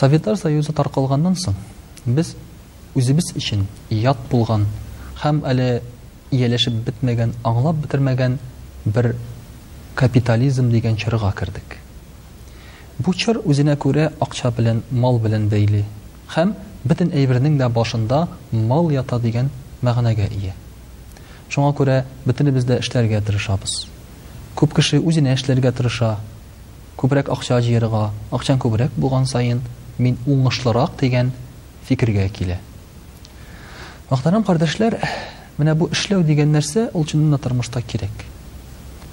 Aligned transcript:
Советтар 0.00 0.32
Союзы 0.40 0.72
таркалганнан 0.72 1.34
соң 1.36 1.52
без 2.08 2.30
үзебез 2.96 3.26
өчен 3.36 3.66
ят 3.92 4.20
булган 4.30 4.62
һәм 5.20 5.42
әле 5.44 5.82
ияләшеп 6.32 6.78
бетмәгән, 6.86 7.34
аңлап 7.44 7.82
бетермәгән 7.82 8.38
бер 8.86 9.10
капитализм 10.00 10.70
дигән 10.72 10.94
чорга 10.96 11.32
кирдик. 11.36 11.74
Бу 12.96 13.12
чор 13.12 13.42
үзенә 13.44 13.74
күрә 13.84 14.06
акча 14.24 14.48
белән, 14.56 14.80
мал 14.90 15.18
белән 15.20 15.48
бейли, 15.52 15.82
һәм 16.32 16.54
битен 16.88 17.12
әйбернең 17.12 17.58
дә 17.60 17.68
башында 17.68 18.22
мал 18.52 18.88
ята 18.90 19.18
дигән 19.20 19.50
мәгънәгә 19.84 20.30
ие. 20.32 20.54
Шуңа 21.52 21.74
күрә 21.76 22.04
бөтенебез 22.24 22.64
дә 22.64 22.78
эшләргә 22.80 23.20
тырышабыз. 23.28 23.82
Күп 24.56 24.72
кеше 24.78 25.00
үзенә 25.02 25.34
эшләргә 25.36 25.72
тырыша, 25.76 26.14
күбрәк 26.96 27.28
акча 27.36 27.60
җыярга, 27.60 28.06
акчаң 28.30 28.58
күбрәк 28.62 28.96
булган 28.96 29.26
сайын 29.26 29.60
мин 30.00 30.16
уңышлырак 30.32 30.96
дигән 31.00 31.30
фикергә 31.88 32.26
килә 32.32 32.56
мөхтәрәм 34.10 34.44
кардәшләр 34.48 34.96
менә 35.58 35.74
бу 35.78 35.90
эшләү 35.94 36.24
дигән 36.26 36.54
нәрсә 36.56 36.88
ул 36.94 37.04
чыннан 37.06 37.38
да 37.38 37.82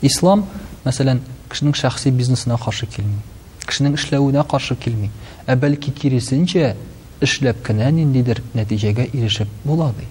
ислам 0.02 0.45
мәсәлән 0.86 1.20
кешенең 1.52 1.73
шәхси 1.76 2.09
бизнесына 2.12 2.58
каршы 2.64 2.86
килми 2.86 3.20
кешенең 3.68 3.95
эшләүенә 4.00 4.44
каршы 4.48 4.76
килми 4.76 5.09
ә 5.45 5.55
бәлки 5.58 5.92
киресенчә 5.92 6.76
эшләп 7.20 7.66
кенә 7.67 7.92
ниндидер 7.92 8.42
нәтиҗәгә 8.53 9.09
ирешеп 9.14 9.47
була 9.64 9.92
ди 10.00 10.08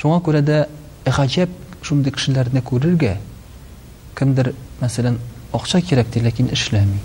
шуңа 0.00 0.20
күрә 0.22 0.42
дә 0.42 0.66
«Э, 1.04 1.10
гаҗәп 1.12 1.50
шундый 1.82 2.12
кешеләрне 2.12 2.60
күрергә 2.62 3.16
кемдер 4.16 4.54
мәсәлән 4.80 5.18
акча 5.52 5.80
кирәк 5.80 6.10
ди 6.14 6.20
ләкин 6.20 6.48
эшләми 6.52 7.00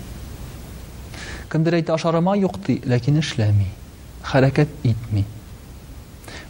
кемдер 1.54 1.76
әйтә 1.78 1.94
ашарама 1.94 2.32
юк 2.34 2.56
ди, 2.66 2.80
ләкин 2.84 3.20
эшләми. 3.20 3.68
Хәрәкәт 4.26 4.70
итми. 4.82 5.22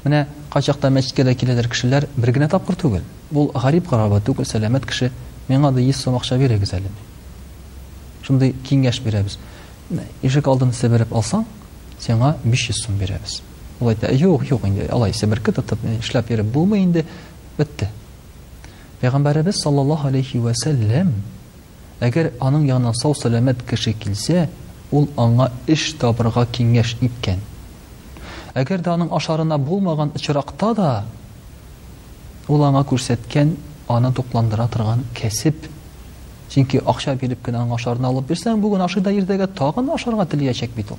Менә 0.04 0.22
качакта 0.52 0.88
мәчеткә 0.88 1.26
дә 1.28 1.34
киләләр 1.36 1.68
кешеләр 1.68 2.06
бер 2.16 2.32
генә 2.32 2.48
тапкыр 2.48 2.78
түгел. 2.80 3.02
Бу 3.30 3.50
гарип 3.52 3.88
караба 3.90 4.22
түгел, 4.24 4.48
сәламәт 4.48 4.86
кеше. 4.88 5.10
Мен 5.48 5.64
аны 5.68 5.84
100 5.84 5.98
сум 6.00 6.14
акча 6.16 6.38
бирегез 6.40 6.72
әле. 6.72 6.88
Шундый 8.22 8.54
киңәш 8.64 9.02
бирәбез. 9.04 9.36
Ишек 10.22 10.48
алдын 10.48 10.72
себереп 10.72 11.12
алсаң, 11.12 11.44
сеңа 12.00 12.38
500 12.42 12.82
сум 12.86 12.96
бирәбез. 12.96 13.42
Ул 13.80 13.90
әйтә, 13.92 14.08
"Юк, 14.16 14.48
юк 14.50 14.64
инде, 14.64 14.86
алай 14.90 15.12
себеркә 15.12 15.52
тотып, 15.52 15.84
эшләп 16.00 16.30
йөрү 16.30 16.44
булмый 16.44 16.82
инде, 16.84 17.04
битте." 17.58 17.90
Пәйгамбәрәбез 19.02 19.52
саллаллаһу 19.62 20.06
алейхи 20.08 20.38
ва 20.38 20.54
сәлләм 20.64 21.12
Әгәр 22.00 22.32
аның 22.40 22.66
янына 22.66 22.92
сау 22.92 23.14
сәламәт 23.14 23.62
кеше 23.68 23.92
килсә, 23.92 24.48
ул 24.94 25.06
аңа 25.20 25.46
эш 25.74 25.88
табырға 26.00 26.44
киңәш 26.54 26.92
иткән 27.04 27.40
әгәр 28.62 28.82
дә 28.86 28.92
аның 28.94 29.10
ашарына 29.18 29.56
булмаган 29.58 30.12
очракта 30.18 30.68
да 30.78 30.90
ул 32.52 32.62
аңа 32.66 32.84
күрсәткән 32.90 33.54
аны 33.90 34.12
тукландыра 34.14 34.68
торган 34.70 35.02
кесеп, 35.18 35.66
чөнки 36.52 36.78
акча 36.94 37.14
биреп 37.20 37.42
кенә 37.46 37.64
аңа 37.64 37.78
ашарын 37.80 38.06
алып 38.12 38.30
бирсәң 38.30 38.60
бүген 38.62 38.84
ашы 38.86 39.00
да 39.02 39.10
тағын 39.10 39.54
тагын 39.72 39.90
ашарга 39.96 40.26
теләячәк 40.34 40.76
бит 40.78 40.92
ул 40.94 40.98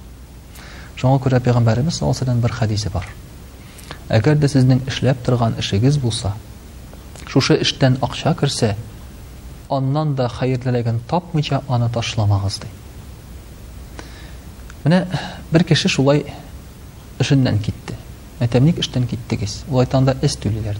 шуңа 0.99 1.19
күрә 1.23 1.39
пәйгамбәребез 1.47 1.99
саллаллаху 2.01 2.35
бер 2.43 2.55
хәдисе 2.59 2.91
бар 2.93 3.07
әгәр 4.19 4.39
дә 4.43 4.51
сезнең 4.57 4.81
эшләп 4.91 5.23
торган 5.25 5.55
эшегез 5.63 5.97
булса 6.03 6.33
шушы 7.27 7.55
эштән 7.63 7.95
акча 8.01 8.35
керсә 8.39 8.73
аннан 9.69 10.15
да 10.15 10.27
хәерлелеген 10.29 10.99
тапмыйча 11.09 11.63
аны 11.67 11.87
ташламагыз 11.91 12.59
Менә 14.85 15.03
бер 15.49 15.63
кеше 15.65 15.89
шулай 15.89 16.27
эшеннән 17.17 17.57
китте. 17.59 17.95
Мәтәмник 18.37 18.77
эштән 18.83 19.07
киттегез. 19.09 19.63
Ул 19.69 19.79
айтканда 19.81 20.13
эс 20.21 20.35
түлиләр. 20.37 20.77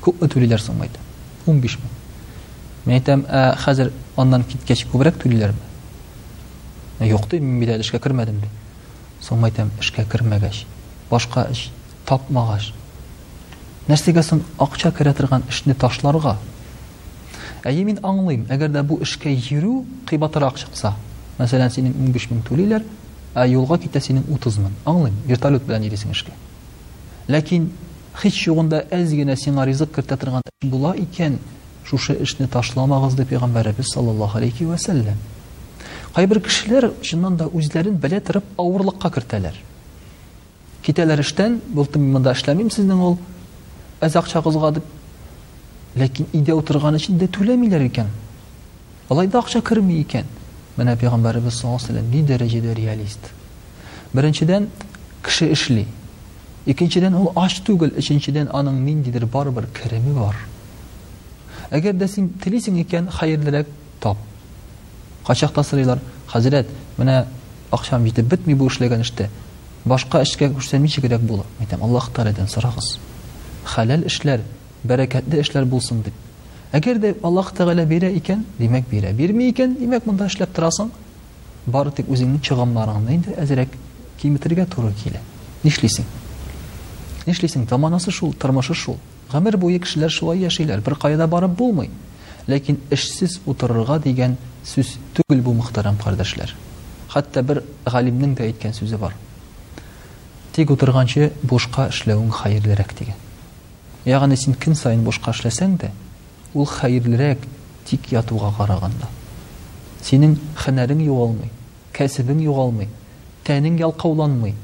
Күп 0.00 0.20
түлиләр 0.30 0.62
соңмайды. 0.62 0.94
айтты. 0.94 1.46
15 1.50 1.80
мең. 1.82 1.94
Мен 2.84 2.96
әйтәм, 3.00 3.24
ә 3.26 3.40
хәзер 3.58 3.90
аннан 4.16 4.44
киткәч 4.46 4.84
күбрәк 4.92 5.16
түлиләрме? 5.24 5.64
Юк 7.00 7.26
ди, 7.30 7.40
мин 7.40 7.58
бит 7.60 7.70
эшкә 7.82 7.98
кермәдем 7.98 8.38
ди. 8.44 8.48
Соң 9.26 9.42
эшкә 9.80 10.04
кермәгәч, 10.04 10.64
башка 11.10 11.48
эш 11.50 11.70
тапмагач. 12.06 12.72
Нәрсәгә 13.88 14.22
соң 14.22 14.42
акча 14.58 14.92
керә 14.92 15.14
торган 15.14 15.42
эшне 15.48 15.74
ташларга? 15.74 16.36
Әйе, 17.64 17.82
мин 17.84 17.98
аңлыйм, 18.02 18.46
әгәр 18.48 18.70
дә 18.70 18.82
бу 18.84 19.00
эшкә 19.02 19.30
йөрү 19.30 19.84
кыйбатырак 20.06 20.58
чыкса, 20.58 20.94
мәсәлән, 21.38 21.70
синең 21.74 21.92
15 22.04 22.30
мең 22.30 22.42
түлиләр, 22.48 22.84
ә 23.36 23.44
юлға 23.52 23.76
китә 23.82 24.00
синең 24.00 24.30
утыз 24.32 24.54
мең 24.56 24.72
аңлыйм 24.88 25.16
вертолет 25.28 25.66
белән 25.68 25.82
йөрисең 25.84 26.12
эшкә 26.16 26.32
ләкин 27.28 27.66
һич 28.22 28.38
югында 28.48 28.78
әз 28.96 29.10
генә 29.12 29.34
сиңа 29.36 29.66
ризык 29.68 29.90
кертә 29.94 30.16
торган 30.22 30.46
була 30.64 30.94
икән 30.96 31.36
шушы 31.84 32.16
эшне 32.16 32.46
ташламагыз 32.46 33.14
ди 33.18 33.26
пәйгамбәребез 33.28 33.92
саллаллаху 33.92 34.38
алейхи 34.38 34.64
вәсәлләм 34.70 35.18
кайбер 36.16 36.40
кешеләр 36.48 36.88
чыннан 37.02 37.36
да 37.36 37.50
үзләрен 37.52 38.00
белә 38.00 38.22
торып 38.24 38.44
авырлыкка 38.56 39.10
кертәләр 39.18 39.60
китәләр 40.88 41.20
эштән 41.20 41.60
былтым 41.76 42.08
монда 42.16 42.32
эшләмим 42.32 42.70
сезнең 42.70 43.04
ол 43.10 43.18
әз 44.00 44.16
акчагызга 44.22 44.72
дип 44.78 46.00
ләкин 46.02 46.32
өйдә 46.32 46.56
утырган 46.56 46.96
өчен 46.96 47.20
дә 47.20 47.28
түләмиләр 47.36 47.84
икән 47.90 48.08
алай 49.10 49.26
да 49.28 49.44
акча 49.44 49.60
керми 49.60 50.00
икән 50.06 50.24
Минә 50.76 50.92
пегымбарыбызның 51.00 51.78
сәгаселе 51.78 52.02
ни 52.04 52.20
дәреже 52.26 52.58
дә 52.60 52.74
реалист. 52.76 53.30
Беренчедән 54.12 54.66
кышы 55.24 55.46
эшле. 55.52 55.86
Икенчедән 56.66 57.14
ул 57.16 57.30
ач 57.40 57.60
түгел, 57.64 57.94
өченчедән 57.96 58.50
аның 58.52 58.82
ниндидер 58.84 59.24
бар 59.24 59.48
бер 59.56 59.70
кереме 59.72 60.12
бар. 60.12 60.36
Әгәр 61.70 61.96
дә 61.96 62.08
син 62.12 62.28
телисең 62.44 62.76
икән 62.82 63.08
хәерлелек 63.08 63.70
тап. 64.00 64.16
Қачақтысылар. 65.26 66.02
Хаҗрет, 66.28 66.66
менә 66.98 67.20
акşam 67.72 68.02
җитеп 68.08 68.26
битми 68.28 68.54
бу 68.54 68.66
эшләгән 68.68 69.00
иште. 69.06 69.28
Башка 69.84 70.20
эшкә 70.24 70.48
күрсәнме 70.52 70.88
чикәрәк 70.90 71.20
булу, 71.20 71.46
әйтәм 71.60 71.84
Аллаһтан 71.84 72.48
сөрагыз. 72.50 72.96
Хәлял 73.64 74.02
эшләр, 74.04 74.42
баракатлы 74.84 75.40
эшләр 75.40 75.64
булсын 75.70 76.02
ди. 76.02 76.12
Әгәр 76.74 76.98
дә 76.98 77.10
Аллаһ 77.22 77.52
Тәгалә 77.54 77.84
бирә 77.86 78.08
икән, 78.18 78.44
димәк 78.58 78.88
бирә. 78.90 79.12
Бирми 79.14 79.50
икән, 79.52 79.76
димәк 79.78 80.06
монда 80.06 80.26
эшләп 80.26 80.50
торасың. 80.54 80.88
Бары 81.66 81.92
тик 81.94 82.08
үзеңнең 82.10 82.40
чыгымларыңны 82.42 83.14
инде 83.14 83.34
әзрәк 83.38 83.70
кимитергә 84.18 84.66
туры 84.66 84.92
килә. 85.04 85.20
Нишлисең? 85.62 86.04
Нишлисең? 87.26 87.66
Таманасы 87.66 88.10
шул, 88.10 88.32
тормышы 88.34 88.74
шул. 88.74 88.96
Гомер 89.30 89.56
буе 89.56 89.78
кешеләр 89.78 90.10
шулай 90.10 90.38
яшиләр, 90.38 90.80
бер 90.80 90.94
кайда 90.94 91.26
барып 91.26 91.50
булмый. 91.50 91.90
Ләкин 92.46 92.78
эшсез 92.90 93.40
утырырга 93.46 93.98
дигән 94.02 94.36
сүз 94.64 94.92
түгел 95.14 95.42
бу 95.42 95.52
мөхтәрәм 95.58 95.96
кардәшләр. 96.02 96.52
Хәтта 97.10 97.42
бер 97.42 97.62
галимнең 97.86 98.36
дә 98.38 98.44
әйткән 98.46 98.74
сүзе 98.74 98.98
бар. 98.98 99.14
Тик 100.54 100.70
утырганчы 100.70 101.32
бушка 101.42 101.88
эшләүең 101.90 102.30
хәерлерәк 102.42 102.94
дигән. 102.98 103.18
Ягъни 104.06 104.36
син 104.38 104.54
көн 104.54 104.78
сайын 104.78 105.02
бушка 105.04 105.32
эшләсәң 105.34 105.74
ул 106.56 106.66
хәйерлерәк 106.72 107.42
тик 107.88 108.08
ятуға 108.14 108.48
қарағанда 108.56 109.08
сенің 110.06 110.36
хәнәрің 110.62 111.00
юғалмай 111.04 111.50
кәсібің 111.96 112.40
юғалмай 112.46 112.88
тәнің 113.46 113.76
ялқауланмай 113.82 114.54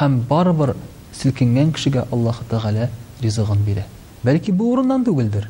һәм 0.00 0.18
барыбер 0.30 0.74
силкенгән 1.18 1.72
кешегә 1.76 2.06
аллаһы 2.14 2.46
тәғәлә 2.50 2.88
ризығын 3.22 3.62
бирә 3.66 3.84
бәлки 4.26 4.52
бу 4.52 4.70
урыннан 4.72 5.04
түгелдер 5.06 5.48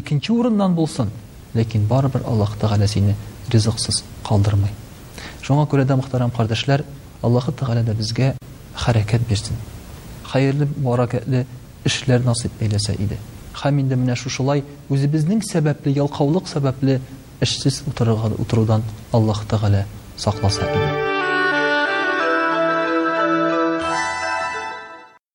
икенче 0.00 0.32
урыннан 0.34 0.76
булсын 0.78 1.10
ләкин 1.56 1.86
барыбер 1.90 2.24
аллаһ 2.32 2.56
тәғәлә 2.62 2.88
сине 2.94 3.16
ризықсыз 3.52 4.02
қалдырмай 4.28 4.72
шуңа 5.46 5.66
күрә 5.72 5.84
дә 5.90 5.96
мөхтәрәм 6.00 6.32
кардәшләр 6.38 6.84
аллаһы 7.22 7.52
тәғәлә 7.60 7.84
дә 7.88 7.96
безгә 7.98 8.32
хәрәкәт 8.86 9.28
бирсен 9.28 9.60
хәйерле 10.32 10.68
баракәтле 10.78 11.46
эшләр 11.88 12.24
насип 12.26 12.62
әйләсә 12.64 12.94
иде 13.04 13.18
һәм 13.60 13.80
инде 13.84 13.98
менә 14.02 14.14
шушылай 14.20 14.62
үзебезнең 14.96 15.42
сәбәпле 15.50 15.94
ялқаулык 16.00 16.48
сәбәпле 16.54 16.98
эшсез 17.48 17.82
утырырга 17.92 18.32
утырудан 18.46 18.86
аллаһ 19.20 19.44
тәгалә 19.54 19.84
сакласа 20.26 21.10